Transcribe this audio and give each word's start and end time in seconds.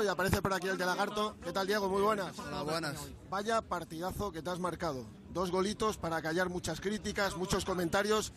Y 0.00 0.06
aparece 0.06 0.40
por 0.40 0.54
aquí 0.54 0.68
el 0.68 0.78
de 0.78 0.86
Lagarto. 0.86 1.34
¿Qué 1.42 1.50
tal, 1.50 1.66
Diego? 1.66 1.88
Muy 1.88 2.00
buenas. 2.00 2.38
Hola, 2.38 2.62
buenas. 2.62 2.94
Vaya 3.28 3.60
partidazo 3.60 4.30
que 4.30 4.40
te 4.40 4.48
has 4.48 4.60
marcado. 4.60 5.04
Dos 5.34 5.50
golitos 5.50 5.96
para 5.96 6.22
callar 6.22 6.48
muchas 6.48 6.80
críticas, 6.80 7.36
muchos 7.36 7.64
comentarios. 7.64 8.32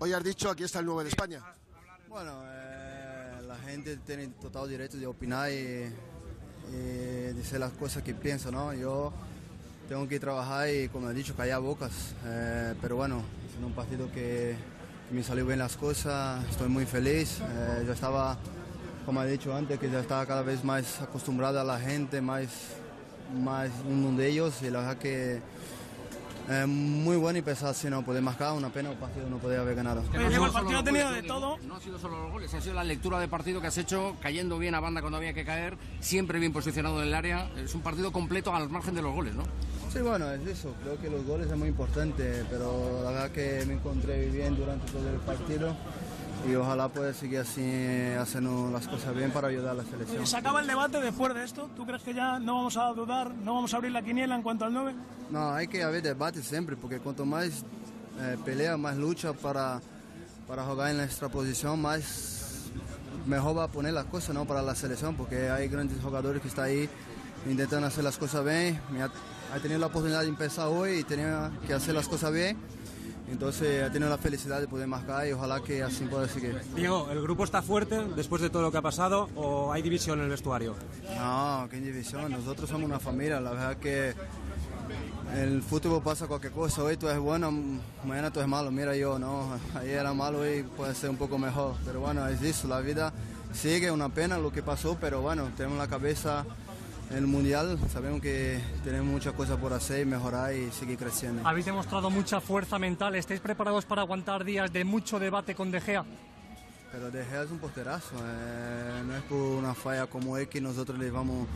Hoy 0.00 0.12
has 0.12 0.24
dicho, 0.24 0.50
aquí 0.50 0.64
está 0.64 0.80
el 0.80 0.86
9 0.86 1.04
de 1.04 1.10
España. 1.10 1.40
Bueno, 2.08 2.32
eh, 2.46 3.42
la 3.46 3.54
gente 3.58 3.96
tiene 3.98 4.26
total 4.26 4.68
derecho 4.68 4.96
de 4.96 5.06
opinar 5.06 5.52
y, 5.52 5.88
y 6.72 7.32
decir 7.32 7.60
las 7.60 7.70
cosas 7.74 8.02
que 8.02 8.12
piensa, 8.12 8.50
¿no? 8.50 8.74
Yo 8.74 9.12
tengo 9.88 10.08
que 10.08 10.18
trabajar 10.18 10.68
y, 10.68 10.88
como 10.88 11.10
he 11.10 11.14
dicho, 11.14 11.36
callar 11.36 11.60
bocas. 11.60 11.92
Eh, 12.24 12.74
pero 12.82 12.96
bueno, 12.96 13.22
es 13.48 13.64
un 13.64 13.72
partido 13.72 14.10
que, 14.10 14.56
que 15.08 15.14
me 15.14 15.22
salió 15.22 15.46
bien 15.46 15.60
las 15.60 15.76
cosas, 15.76 16.44
estoy 16.50 16.68
muy 16.68 16.86
feliz. 16.86 17.38
Eh, 17.40 17.84
yo 17.86 17.92
estaba, 17.92 18.36
como 19.04 19.22
he 19.22 19.30
dicho 19.30 19.54
antes, 19.54 19.78
que 19.78 19.90
ya 19.90 20.00
estaba 20.00 20.24
cada 20.26 20.42
vez 20.42 20.64
más 20.64 21.00
acostumbrada 21.02 21.60
a 21.60 21.64
la 21.64 21.78
gente, 21.78 22.20
más, 22.20 22.46
más 23.42 23.70
uno 23.88 24.16
de 24.16 24.28
ellos 24.28 24.62
y 24.62 24.70
la 24.70 24.80
verdad 24.80 24.96
que 24.96 25.40
eh, 26.48 26.66
muy 26.66 27.16
bueno 27.16 27.38
y 27.38 27.42
pesado 27.42 27.72
si 27.72 27.88
no 27.88 28.04
poder 28.04 28.22
marcar, 28.22 28.52
una 28.52 28.68
pena 28.68 28.90
el 28.90 28.98
partido 28.98 29.28
no 29.30 29.38
podía 29.38 29.60
haber 29.60 29.74
ganado. 29.74 30.02
Oye, 30.12 30.36
no 30.36 30.46
el 30.46 30.52
partido 30.52 30.78
ha 30.78 30.84
tenido 30.84 31.06
goles, 31.06 31.22
de 31.22 31.28
todo. 31.28 31.58
No 31.66 31.76
ha 31.76 31.80
sido 31.80 31.98
solo 31.98 32.22
los 32.22 32.32
goles, 32.32 32.52
ha 32.52 32.60
sido 32.60 32.74
la 32.74 32.84
lectura 32.84 33.18
de 33.18 33.28
partido 33.28 33.60
que 33.60 33.68
has 33.68 33.78
hecho, 33.78 34.16
cayendo 34.20 34.58
bien 34.58 34.74
a 34.74 34.80
banda 34.80 35.00
cuando 35.00 35.16
había 35.16 35.32
que 35.32 35.44
caer, 35.44 35.76
siempre 36.00 36.38
bien 36.38 36.52
posicionado 36.52 37.00
en 37.00 37.08
el 37.08 37.14
área. 37.14 37.50
Es 37.56 37.74
un 37.74 37.80
partido 37.80 38.12
completo 38.12 38.54
al 38.54 38.68
margen 38.68 38.94
de 38.94 39.02
los 39.02 39.14
goles, 39.14 39.34
¿no? 39.34 39.44
Sí, 39.90 40.00
bueno, 40.00 40.30
es 40.32 40.46
eso. 40.46 40.74
Creo 40.82 40.98
que 40.98 41.08
los 41.08 41.24
goles 41.24 41.50
es 41.50 41.56
muy 41.56 41.68
importante, 41.68 42.44
pero 42.50 43.00
la 43.04 43.10
verdad 43.10 43.30
que 43.30 43.64
me 43.66 43.74
encontré 43.74 44.28
bien 44.28 44.56
durante 44.56 44.90
todo 44.90 45.08
el 45.08 45.20
partido 45.20 45.74
y 46.48 46.54
ojalá 46.54 46.88
pueda 46.88 47.12
seguir 47.14 47.38
así 47.38 47.62
haciendo 48.18 48.70
las 48.70 48.86
cosas 48.86 49.14
bien 49.14 49.30
para 49.30 49.48
ayudar 49.48 49.70
a 49.70 49.74
la 49.74 49.84
selección. 49.84 50.26
Se 50.26 50.36
acaba 50.36 50.60
el 50.60 50.66
debate 50.66 51.00
después 51.00 51.34
de 51.34 51.44
esto. 51.44 51.70
¿Tú 51.74 51.86
crees 51.86 52.02
que 52.02 52.12
ya 52.12 52.38
no 52.38 52.56
vamos 52.56 52.76
a 52.76 52.92
dudar, 52.92 53.34
no 53.34 53.54
vamos 53.54 53.72
a 53.72 53.76
abrir 53.76 53.92
la 53.92 54.02
quiniela 54.02 54.34
en 54.34 54.42
cuanto 54.42 54.64
al 54.64 54.72
9? 54.74 54.94
No, 55.30 55.52
hay 55.52 55.68
que 55.68 55.82
haber 55.82 56.02
debate 56.02 56.42
siempre, 56.42 56.76
porque 56.76 56.98
cuanto 56.98 57.24
más 57.24 57.64
eh, 58.20 58.36
pelea, 58.44 58.76
más 58.76 58.96
lucha 58.96 59.32
para, 59.32 59.80
para 60.46 60.64
jugar 60.64 60.90
en 60.90 60.98
nuestra 60.98 61.28
posición, 61.28 61.80
más 61.80 62.70
mejor 63.26 63.56
va 63.56 63.64
a 63.64 63.68
poner 63.68 63.94
las 63.94 64.04
cosas 64.06 64.34
¿no? 64.34 64.44
para 64.44 64.60
la 64.62 64.74
selección, 64.74 65.16
porque 65.16 65.48
hay 65.48 65.68
grandes 65.68 66.02
jugadores 66.02 66.42
que 66.42 66.48
están 66.48 66.66
ahí 66.66 66.88
intentando 67.48 67.86
hacer 67.86 68.04
las 68.04 68.18
cosas 68.18 68.44
bien. 68.44 68.80
Ha, 69.00 69.54
ha 69.54 69.58
tenido 69.60 69.80
la 69.80 69.86
oportunidad 69.86 70.20
de 70.20 70.28
empezar 70.28 70.68
hoy 70.68 70.98
y 70.98 71.04
tenía 71.04 71.50
que 71.66 71.72
hacer 71.72 71.94
las 71.94 72.08
cosas 72.08 72.32
bien. 72.32 72.58
Entonces 73.30 73.82
ha 73.82 73.90
tenido 73.90 74.10
la 74.10 74.18
felicidad 74.18 74.60
de 74.60 74.68
poder 74.68 74.86
marcar 74.86 75.26
y 75.26 75.32
ojalá 75.32 75.60
que 75.60 75.82
así 75.82 76.04
pueda 76.04 76.28
seguir. 76.28 76.60
Diego, 76.74 77.08
¿el 77.10 77.22
grupo 77.22 77.44
está 77.44 77.62
fuerte 77.62 78.04
después 78.16 78.42
de 78.42 78.50
todo 78.50 78.62
lo 78.62 78.70
que 78.70 78.78
ha 78.78 78.82
pasado 78.82 79.28
o 79.34 79.72
hay 79.72 79.82
división 79.82 80.18
en 80.18 80.24
el 80.24 80.30
vestuario? 80.30 80.74
No, 81.16 81.66
qué 81.70 81.80
división. 81.80 82.30
Nosotros 82.30 82.68
somos 82.68 82.86
una 82.86 83.00
familia. 83.00 83.40
La 83.40 83.52
verdad 83.52 83.76
que 83.76 84.14
el 85.34 85.62
fútbol 85.62 86.02
pasa 86.02 86.26
cualquier 86.26 86.52
cosa. 86.52 86.82
Hoy 86.82 86.96
tú 86.96 87.08
eres 87.08 87.20
bueno, 87.20 87.50
mañana 88.04 88.30
tú 88.30 88.40
eres 88.40 88.48
malo. 88.48 88.70
Mira 88.70 88.94
yo, 88.94 89.18
no. 89.18 89.58
Ayer 89.74 89.98
era 89.98 90.12
malo, 90.12 90.40
hoy 90.40 90.62
puede 90.62 90.94
ser 90.94 91.10
un 91.10 91.16
poco 91.16 91.38
mejor. 91.38 91.76
Pero 91.84 92.00
bueno, 92.00 92.28
es 92.28 92.42
eso. 92.42 92.68
La 92.68 92.80
vida 92.80 93.12
sigue. 93.52 93.90
Una 93.90 94.10
pena 94.10 94.38
lo 94.38 94.52
que 94.52 94.62
pasó, 94.62 94.98
pero 95.00 95.22
bueno, 95.22 95.50
tenemos 95.56 95.78
la 95.78 95.88
cabeza 95.88 96.44
en 97.10 97.16
el 97.16 97.26
mundial. 97.26 97.78
Sabemos 97.92 98.20
que 98.20 98.60
tenemos 98.82 99.06
muchas 99.12 99.32
cosas 99.34 99.56
por 99.58 99.72
hacer 99.72 100.00
y 100.02 100.04
mejorar 100.04 100.54
y 100.54 100.70
seguir 100.72 100.98
creciendo. 100.98 101.46
Habéis 101.46 101.66
demostrado 101.66 102.10
mucha 102.10 102.40
fuerza 102.40 102.78
mental. 102.78 103.14
¿Estáis 103.14 103.40
preparados 103.40 103.84
para 103.84 104.02
aguantar 104.02 104.44
días 104.44 104.72
de 104.72 104.84
mucho 104.84 105.18
debate 105.18 105.54
con 105.54 105.70
De 105.70 105.80
Gea? 105.80 106.04
Pero 106.92 107.10
De 107.10 107.24
Gea 107.24 107.42
es 107.42 107.50
un 107.50 107.58
porterazo, 107.58 108.14
eh, 108.24 109.02
no 109.06 109.16
es 109.16 109.22
por 109.24 109.38
una 109.38 109.74
falla 109.74 110.06
como 110.06 110.36
él 110.38 110.48
que 110.48 110.60
nosotros 110.60 110.96
le 110.98 111.10
vamos 111.10 111.48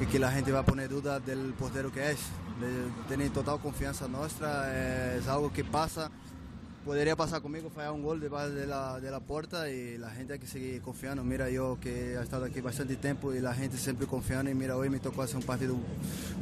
y 0.00 0.06
que 0.06 0.18
la 0.18 0.32
gente 0.32 0.52
va 0.52 0.60
a 0.60 0.64
poner 0.64 0.88
dudas 0.88 1.24
del 1.26 1.52
portero 1.52 1.92
que 1.92 2.12
es. 2.12 2.18
Le- 2.60 3.06
tiene 3.08 3.28
total 3.30 3.58
confianza 3.60 4.08
nuestra, 4.08 4.64
eh, 4.68 5.18
es 5.20 5.28
algo 5.28 5.52
que 5.52 5.64
pasa, 5.64 6.10
podría 6.84 7.16
pasar 7.16 7.42
conmigo, 7.42 7.70
fallar 7.70 7.92
un 7.92 8.02
gol 8.02 8.20
debajo 8.20 8.48
de 8.50 8.66
la, 8.66 9.00
de 9.00 9.10
la 9.10 9.20
puerta 9.20 9.68
y 9.70 9.98
la 9.98 10.10
gente 10.10 10.34
hay 10.34 10.38
que 10.38 10.46
seguir 10.46 10.80
confiando. 10.82 11.22
Mira 11.22 11.50
yo 11.50 11.78
que 11.80 12.14
he 12.14 12.22
estado 12.22 12.44
aquí 12.44 12.60
bastante 12.60 12.96
tiempo 12.96 13.34
y 13.34 13.40
la 13.40 13.54
gente 13.54 13.76
siempre 13.76 14.06
confiando 14.06 14.50
y 14.50 14.54
mira 14.54 14.76
hoy 14.76 14.88
me 14.88 14.98
tocó 14.98 15.22
hacer 15.22 15.36
un 15.36 15.42
partido, 15.42 15.76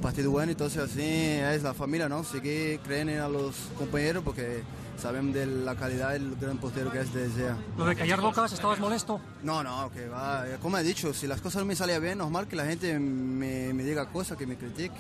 partido 0.01 0.31
bueno, 0.31 0.53
entonces 0.53 0.83
así 0.83 1.03
es 1.03 1.63
la 1.63 1.75
familia, 1.75 2.09
¿no? 2.09 2.25
Seguir 2.25 2.81
creyendo 2.81 3.13
en 3.13 3.21
a 3.21 3.29
los 3.29 3.55
compañeros 3.77 4.23
porque 4.25 4.63
sabemos 5.01 5.35
de 5.35 5.47
la 5.47 5.75
calidad 5.75 6.13
del 6.13 6.37
gran 6.37 6.59
portero 6.59 6.91
que 6.91 7.01
es 7.01 7.13
De 7.13 7.29
Gea. 7.31 7.57
Lo 7.77 7.87
de 7.87 7.97
callar 7.97 8.21
bocas, 8.21 8.53
¿estabas 8.53 8.79
molesto? 8.79 9.21
No, 9.43 9.63
no, 9.63 9.91
que 9.93 10.09
va. 10.09 10.45
Como 10.61 10.79
he 10.79 10.83
dicho, 10.83 11.13
si 11.15 11.27
las 11.27 11.41
cosas 11.41 11.61
no 11.61 11.67
me 11.67 11.77
salían 11.77 12.03
bien, 12.03 12.19
normal 12.19 12.47
que 12.49 12.57
la 12.57 12.65
gente 12.65 12.99
me, 12.99 13.73
me 13.73 13.83
diga 13.83 14.07
cosas, 14.07 14.37
que 14.37 14.47
me 14.47 14.57
critique. 14.57 14.95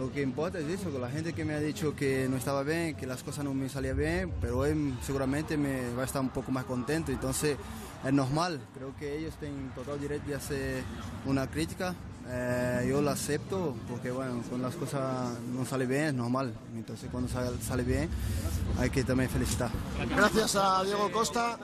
Lo 0.00 0.10
que 0.10 0.22
importa 0.22 0.58
es 0.58 0.66
eso, 0.66 0.88
la 0.98 1.10
gente 1.10 1.34
que 1.34 1.44
me 1.44 1.52
ha 1.52 1.60
dicho 1.60 1.94
que 1.94 2.26
no 2.26 2.38
estaba 2.38 2.62
bien, 2.62 2.96
que 2.96 3.06
las 3.06 3.22
cosas 3.22 3.44
no 3.44 3.52
me 3.52 3.68
salían 3.68 3.98
bien, 3.98 4.32
pero 4.40 4.56
hoy 4.60 4.94
seguramente 5.02 5.58
me 5.58 5.92
va 5.92 6.00
a 6.00 6.04
estar 6.06 6.22
un 6.22 6.30
poco 6.30 6.50
más 6.50 6.64
contento. 6.64 7.12
Entonces 7.12 7.58
es 8.02 8.12
normal, 8.14 8.62
creo 8.74 8.96
que 8.96 9.18
ellos 9.18 9.34
tienen 9.38 9.70
total 9.74 10.00
derecho 10.00 10.24
de 10.26 10.34
hacer 10.34 10.82
una 11.26 11.46
crítica. 11.50 11.94
Eh, 12.26 12.86
yo 12.88 13.02
la 13.02 13.12
acepto 13.12 13.76
porque 13.90 14.10
bueno, 14.10 14.42
cuando 14.48 14.68
las 14.68 14.76
cosas 14.76 15.38
no 15.54 15.66
salen 15.66 15.88
bien 15.90 16.04
es 16.04 16.14
normal. 16.14 16.54
Entonces 16.74 17.10
cuando 17.10 17.28
sale 17.28 17.82
bien 17.82 18.08
hay 18.78 18.88
que 18.88 19.04
también 19.04 19.28
felicitar. 19.28 19.68
Gracias 20.16 20.56
a 20.56 20.82
Diego 20.82 21.12
Costa. 21.12 21.58